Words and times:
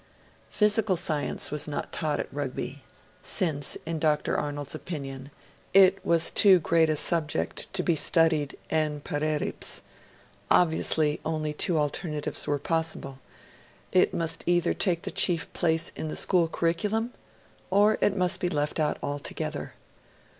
Physical 0.49 0.97
science 0.97 1.51
was 1.51 1.67
not 1.67 1.91
taught 1.91 2.19
at 2.19 2.33
Rugby. 2.33 2.81
Since, 3.21 3.77
in 3.85 3.99
Dr. 3.99 4.35
Arnold's 4.35 4.73
opinion, 4.73 5.29
it 5.75 6.03
was 6.03 6.31
too 6.31 6.59
great 6.59 6.89
a 6.89 6.95
subject 6.95 7.71
to 7.73 7.83
be 7.83 7.95
studied 7.95 8.57
en 8.71 9.01
parergo, 9.01 9.53
obviously 10.49 11.19
only 11.23 11.53
two 11.53 11.77
alternatives 11.77 12.47
were 12.47 12.57
possible: 12.57 13.19
it 13.91 14.11
must 14.11 14.43
either 14.47 14.73
take 14.73 15.03
the 15.03 15.11
chief 15.11 15.53
place 15.53 15.91
in 15.95 16.07
the 16.07 16.15
school 16.15 16.47
curriculum, 16.47 17.13
or 17.69 17.99
it 18.01 18.17
must 18.17 18.39
be 18.39 18.49
left 18.49 18.79
out 18.79 18.97
altogether. 19.03 19.75